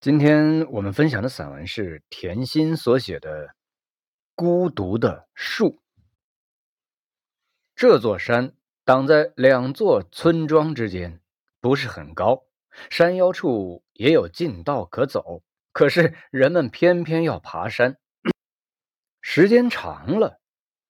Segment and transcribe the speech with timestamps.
[0.00, 3.48] 今天我们分享的散文是田心所写的
[4.34, 5.72] 《孤独的树》。
[7.76, 8.54] 这座山
[8.86, 11.20] 挡在两座村庄之间，
[11.60, 12.44] 不是很高，
[12.88, 15.42] 山腰处也有近道可走。
[15.70, 17.98] 可是人们偏偏要爬山，
[19.20, 20.40] 时间长了，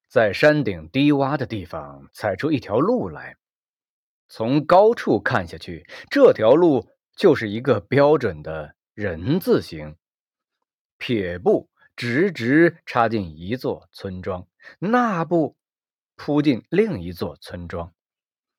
[0.06, 3.36] 在山顶低洼的地方踩出一条路来。
[4.28, 8.76] 从高处看下去，这条路就是一个标准的。
[8.94, 9.96] 人字形，
[10.98, 14.46] 撇步直直插进一座村庄，
[14.78, 15.56] 捺步
[16.16, 17.94] 扑进另一座村庄。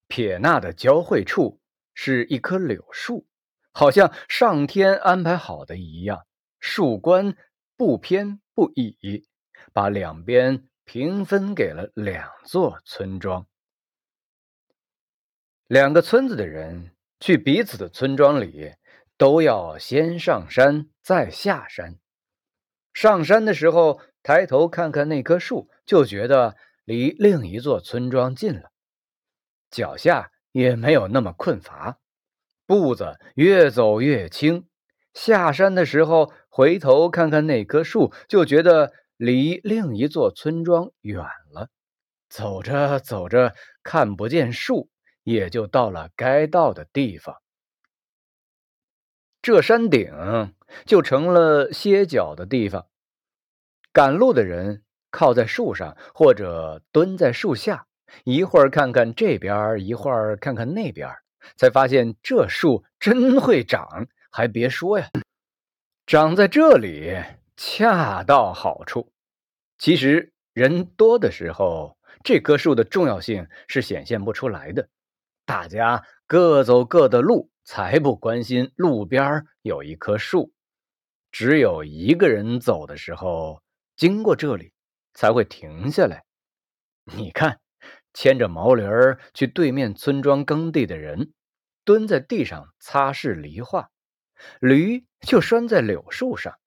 [0.07, 1.59] 撇捺的交汇处
[1.93, 3.27] 是一棵柳树，
[3.71, 6.25] 好像上天安排好的一样。
[6.59, 7.35] 树冠
[7.75, 9.27] 不偏不倚，
[9.73, 13.45] 把两边平分给了两座村庄。
[15.67, 18.73] 两个村子的人去彼此的村庄里。
[19.21, 21.99] 都要先上山再下山。
[22.91, 26.55] 上山的时候，抬头看看那棵树，就觉得
[26.85, 28.71] 离另一座村庄近了，
[29.69, 31.99] 脚下也没有那么困乏，
[32.65, 34.67] 步子越走越轻。
[35.13, 41.69] 下山的时候，回头看看那棵树，就觉得离另一座村庄远了，
[42.27, 44.89] 走着走着看不见树，
[45.21, 47.35] 也就到了该到的地方。
[49.41, 50.53] 这山顶
[50.85, 52.87] 就成了歇脚的地方。
[53.91, 57.87] 赶路的人靠在树上，或者蹲在树下，
[58.23, 61.09] 一会儿看看这边，一会儿看看那边，
[61.57, 64.07] 才发现这树真会长。
[64.31, 65.09] 还别说呀，
[66.05, 67.21] 长在这里
[67.57, 69.11] 恰到好处。
[69.77, 74.87] 其实人多的时候，这棵树的重要性是显现不出来的。
[75.45, 77.50] 大家各走各的路。
[77.63, 80.51] 才不关心路边有一棵树，
[81.31, 83.61] 只有一个人走的时候
[83.95, 84.73] 经过这里，
[85.13, 86.25] 才会停下来。
[87.05, 87.59] 你看，
[88.13, 91.33] 牵着毛驴儿去对面村庄耕地的人，
[91.85, 93.89] 蹲在地上擦拭梨花，
[94.59, 96.57] 驴就拴在柳树上，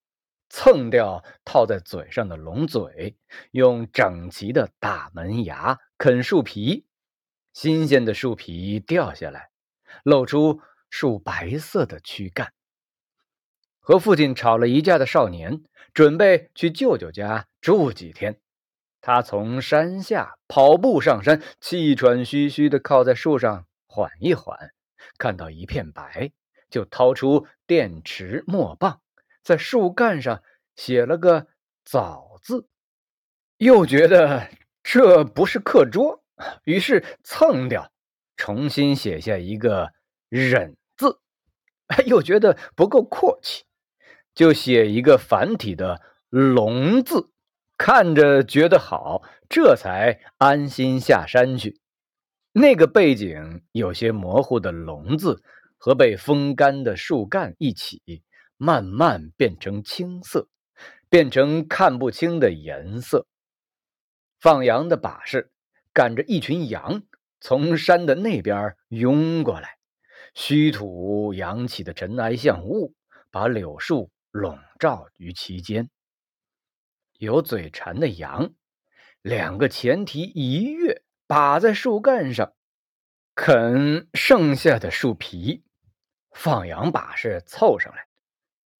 [0.49, 3.16] 蹭掉套在嘴上的龙嘴，
[3.50, 6.87] 用整齐的大门牙啃树皮，
[7.53, 9.50] 新鲜的树皮掉下来，
[10.04, 10.60] 露出。
[10.97, 12.53] 树白色的躯干，
[13.81, 18.38] 和父亲吵了一架的少年，准备去舅舅家住几天。
[19.00, 24.71] 他从山下跑步上山，气喘吁吁的靠在树上缓一缓，
[25.19, 26.31] 看到一片白，
[26.71, 29.00] 就掏出电池墨棒，
[29.43, 30.44] 在树干上
[30.77, 31.49] 写了个
[31.84, 32.69] “早”字，
[33.56, 34.49] 又觉得
[34.84, 36.22] 这不是课桌，
[36.62, 37.91] 于是蹭掉，
[38.37, 39.93] 重新写下一个
[40.31, 40.77] “忍”。
[42.06, 43.65] 又觉得不够阔气，
[44.34, 46.00] 就写一个繁体的
[46.31, 47.31] “龙”字，
[47.77, 51.81] 看着觉得好，这才安心下山去。
[52.53, 55.43] 那个背景有些模糊的“龙”字
[55.77, 58.22] 和被风干的树干一起，
[58.56, 60.49] 慢慢变成青色，
[61.09, 63.27] 变成看不清的颜色。
[64.41, 65.51] 放羊的把式
[65.93, 67.03] 赶着一群羊
[67.41, 69.73] 从山的那边涌过来。
[70.34, 72.93] 虚土扬起的尘埃像雾，
[73.31, 75.89] 把柳树笼罩于其间。
[77.19, 78.53] 有嘴馋的羊，
[79.22, 82.53] 两个前蹄一跃，把在树干上
[83.37, 85.62] 啃剩下的树皮。
[86.33, 88.09] 放羊把式凑上来，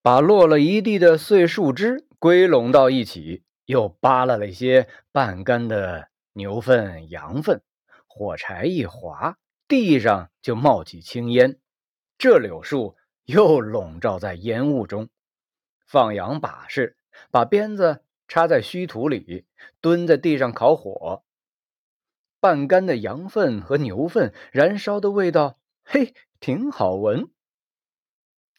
[0.03, 7.63] 把落了一地的碎树枝归拢到一起，又扒拉了一些半干的牛粪、羊粪，
[8.09, 9.39] 火柴一划。
[9.67, 11.59] 地上就冒起青烟，
[12.19, 15.09] 这柳树又笼罩在烟雾中。
[15.87, 16.99] 放羊把式
[17.31, 19.47] 把鞭子插在虚土里，
[19.81, 21.25] 蹲在地上烤火。
[22.41, 27.31] 半干的羊粪和牛粪，燃烧的味道，嘿，挺好闻。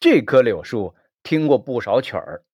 [0.00, 2.44] 这棵柳树听过不少曲儿，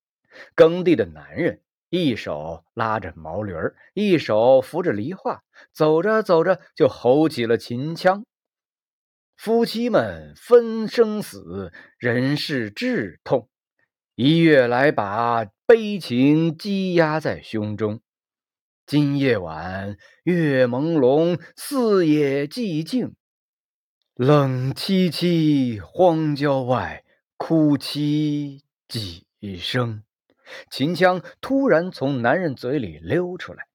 [0.55, 5.43] 耕地的男人一手拉着毛驴儿，一手扶着梨花，
[5.73, 8.26] 走着走着就吼起了秦腔。
[9.44, 13.49] 夫妻们分生死，人世至痛，
[14.15, 18.00] 一月来把悲情积压在胸中。
[18.87, 23.17] 今夜晚月朦胧，四野寂静，
[24.15, 27.03] 冷凄凄，荒郊外
[27.37, 29.27] 哭泣几
[29.59, 30.05] 声。
[30.71, 33.67] 秦腔突然从男人嘴里溜出来，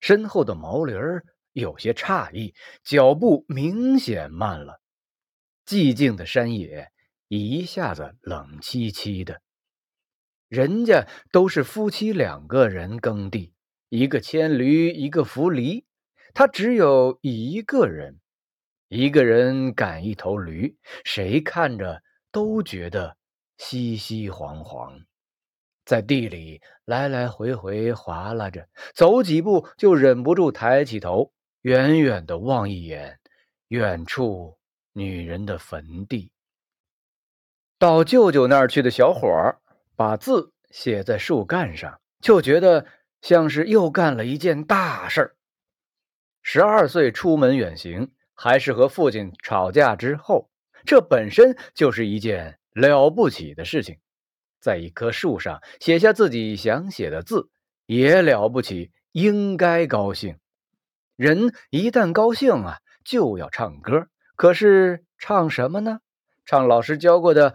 [0.00, 2.52] 身后的毛驴儿有些诧异，
[2.82, 4.80] 脚步明显慢了。
[5.66, 6.90] 寂静的山野
[7.28, 9.40] 一下子冷凄凄的。
[10.48, 13.54] 人家都是夫妻两个人耕地，
[13.88, 15.84] 一个牵驴，一个扶犁，
[16.32, 18.20] 他只有一个人，
[18.88, 23.16] 一个人赶一头驴，谁看着都觉得
[23.56, 25.04] 稀稀惶惶，
[25.84, 31.32] 在地里来来回回划拉着，走几步就忍不住抬起头，
[31.62, 33.18] 远远的望一眼，
[33.68, 34.58] 远处
[34.94, 36.32] 女人的坟地。
[37.78, 39.60] 到舅舅那儿去的小伙儿。
[39.96, 42.84] 把字写在树干上，就觉得
[43.22, 45.36] 像是又干了一件大事儿。
[46.42, 50.50] 十二岁出门远行，还是和父亲吵架之后，
[50.84, 54.00] 这本身就是一件了不起的事情。
[54.58, 57.48] 在一棵树上写下自己想写的字，
[57.86, 60.40] 也了不起，应该高兴。
[61.14, 64.08] 人一旦高兴啊，就要唱歌。
[64.36, 66.00] 可是唱什么呢？
[66.44, 67.54] 唱老师教过的。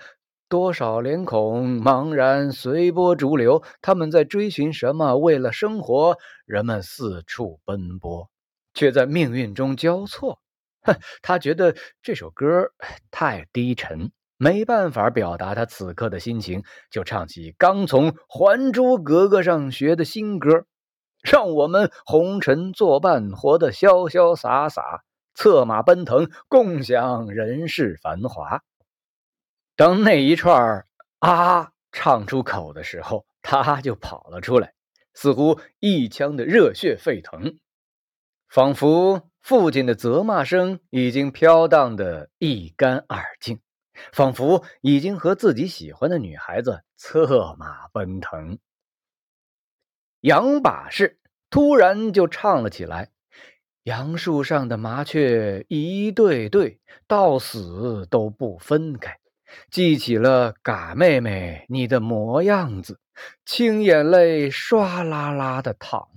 [0.50, 5.16] 多少脸孔茫然随波逐流，他们在追寻什么？
[5.16, 6.18] 为了生活，
[6.48, 8.32] 人们四处奔波，
[8.74, 10.40] 却在命运中交错。
[10.82, 12.72] 哼，他觉得这首歌
[13.12, 20.66] 太低沉，没办法表达他此刻的心情，就唱起刚从《还珠格格》上学的新歌
[21.22, 25.04] ：“让我们红尘作伴，活得潇潇洒洒，
[25.40, 28.62] 策马奔腾，共享人世繁华。”
[29.78, 30.86] 当那一串
[31.20, 34.74] 啊唱出口的时候，他就跑了出来，
[35.14, 37.58] 似乎一腔的热血沸腾，
[38.50, 43.62] 仿佛父亲的责骂声已经飘荡的一干二净，
[44.12, 48.60] 仿佛已经和自己喜欢的女孩子策马奔腾。
[50.20, 51.18] 杨把式
[51.50, 53.10] 突然就唱了起来
[53.90, 59.18] ：“杨树上的麻雀一对对，到死都不分开。”
[59.72, 63.00] 记起了嘎妹妹你的模样子，
[63.48, 66.08] 清眼泪唰啦啦的淌。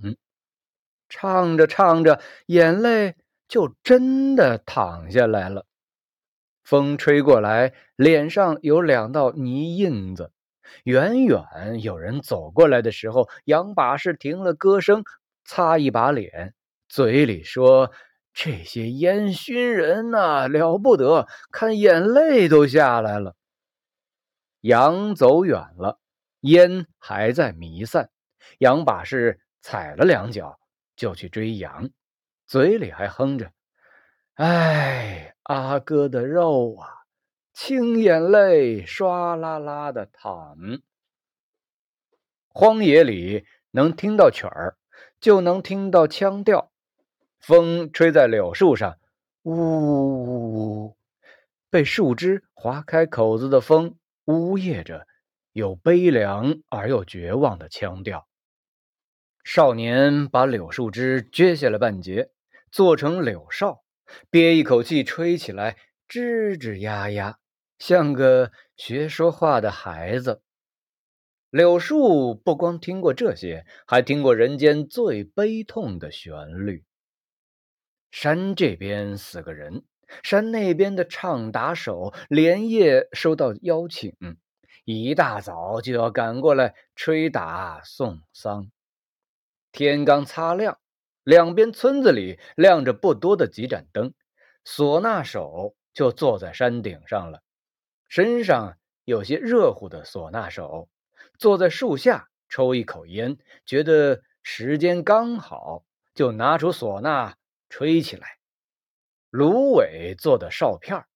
[1.09, 3.15] 唱着唱着，眼泪
[3.47, 5.65] 就真的淌下来了。
[6.63, 10.31] 风吹过来，脸上有两道泥印子。
[10.83, 15.03] 远远有人走过来的时候，杨把式停了歌声，
[15.43, 16.53] 擦一把脸，
[16.87, 17.91] 嘴里说。
[18.35, 23.35] 这些烟熏人呐，了不得，看眼泪都下来了。
[24.61, 25.99] 羊走远了，
[26.39, 28.09] 烟还在弥散。
[28.57, 30.59] 羊把式踩了两脚，
[30.95, 31.91] 就去追羊，
[32.47, 33.51] 嘴里还哼着
[34.33, 36.89] ：“哎，阿哥的肉啊，
[37.53, 40.57] 清眼泪唰啦啦的淌。”
[42.49, 44.75] 荒野里能听到曲儿，
[45.19, 46.72] 就能听到腔调。
[47.43, 48.97] 风吹在柳树上，
[49.41, 50.97] 呜呜呜！
[51.69, 55.05] 被树枝划开口子的风，呜咽着，
[55.51, 58.29] 有悲凉而又绝望的腔调。
[59.43, 62.29] 少年把柳树枝撅下了半截，
[62.71, 63.83] 做成柳哨，
[64.29, 65.75] 憋一口气吹起来，
[66.07, 67.39] 吱吱呀呀，
[67.77, 70.41] 像个学说话的孩子。
[71.49, 76.85] 柳树不光听过这些，还听过人间最悲痛的旋律。
[78.13, 79.85] 山这边死个人，
[80.21, 84.15] 山那边的唱打手连夜收到邀请，
[84.85, 88.69] 一大早就要赶过来吹打送丧。
[89.71, 90.77] 天刚擦亮，
[91.23, 94.13] 两边村子里亮着不多的几盏灯，
[94.63, 97.41] 唢呐手就坐在山顶上了，
[98.07, 100.87] 身上有些热乎的唢呐手
[101.39, 107.33] 坐在树下抽一口烟，觉得时间刚好，就拿出唢呐。
[107.75, 108.37] 吹起来，
[109.31, 111.07] 芦苇做的哨片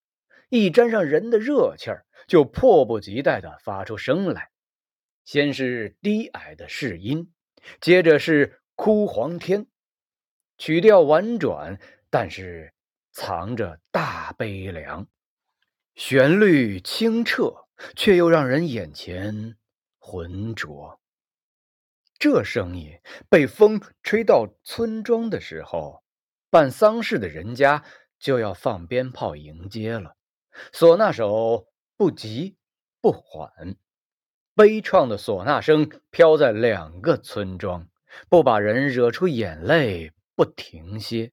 [0.49, 4.49] 一沾上人的热气儿，就迫不及待地发出声来。
[5.23, 7.31] 先是低矮的试音，
[7.79, 9.67] 接着是哭黄天，
[10.57, 12.73] 曲调婉转，但是
[13.11, 15.07] 藏着大悲凉。
[15.93, 19.57] 旋律清澈，却又让人眼前
[19.99, 20.99] 浑浊。
[22.17, 22.99] 这声音
[23.29, 26.03] 被风吹到村庄的时候。
[26.49, 27.83] 办丧事的人家
[28.19, 30.15] 就要放鞭炮迎接了，
[30.71, 32.55] 唢呐手不急
[33.01, 33.75] 不缓，
[34.55, 37.87] 悲怆的唢呐声飘在两个村庄，
[38.29, 41.31] 不把人惹出眼泪不停歇。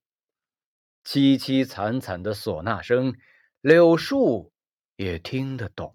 [1.05, 3.15] 凄凄惨惨的唢呐声，
[3.61, 4.53] 柳树
[4.97, 5.95] 也听得懂，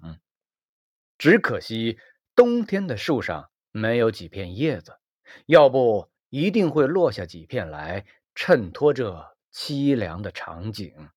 [1.18, 1.98] 只可惜
[2.36, 4.98] 冬天的树上没有几片叶子，
[5.48, 8.06] 要不一定会落下几片来。
[8.42, 11.10] 衬托着凄凉的场景。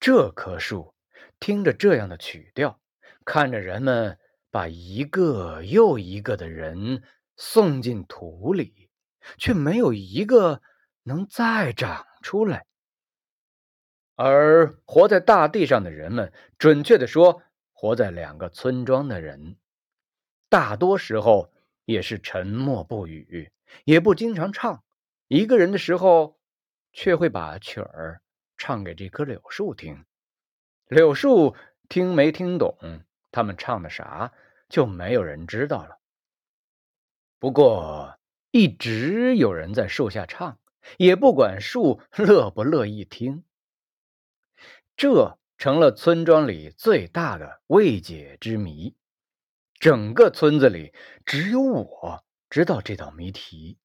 [0.00, 0.96] 这棵树
[1.38, 2.80] 听着这样的曲调，
[3.24, 4.18] 看着人们
[4.50, 7.04] 把一个又一个的人
[7.36, 8.90] 送进土里，
[9.38, 10.60] 却没有一个
[11.04, 12.66] 能再长出来。
[14.16, 19.56] 而活在大地上的人们，准确的说，活在两个村庄的人，
[20.48, 21.52] 大多时候
[21.84, 23.52] 也是沉默不语，
[23.84, 24.82] 也不经常唱。
[25.32, 26.40] 一个人的时候，
[26.92, 28.20] 却会把曲儿
[28.56, 30.04] 唱给这棵柳树听。
[30.88, 31.54] 柳树
[31.88, 32.76] 听没听懂
[33.30, 34.32] 他们唱的啥，
[34.68, 36.00] 就没有人知道了。
[37.38, 38.18] 不过，
[38.50, 40.58] 一直有人在树下唱，
[40.98, 43.44] 也不管树乐不乐意听。
[44.96, 48.96] 这成了村庄里最大的未解之谜。
[49.78, 50.92] 整个村子里
[51.24, 53.78] 只有我知道这道谜题，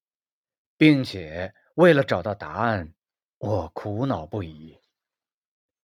[0.78, 2.94] 并且为了找到答案，
[3.38, 4.80] 我苦恼不已。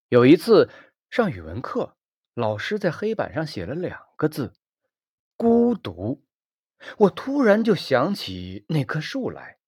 [0.10, 0.70] 有一次
[1.10, 1.96] 上语文课，
[2.34, 4.54] 老师在黑板上写了两个字
[5.38, 6.24] “孤独”，
[7.00, 9.60] 我突然就想起那棵树来，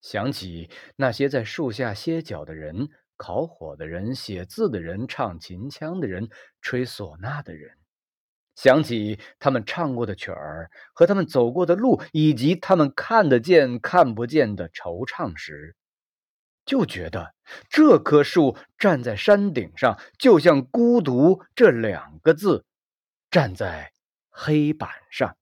[0.00, 2.90] 想起那些在树下歇脚的人。
[3.16, 6.28] 烤火的人，写字的人，唱秦腔的人，
[6.60, 7.78] 吹唢呐的人，
[8.54, 15.76] 想起他们唱过的曲儿和他们走过的路，以及他们看得见、看不见的惆怅时，
[16.64, 17.34] 就觉得
[17.68, 22.64] 这棵树站在山顶上，就像“孤独”这两个字
[23.30, 23.92] 站在
[24.30, 25.36] 黑板上。